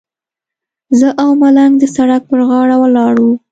[0.99, 3.33] زه او ملنګ د سړک پر غاړه ولاړ وو.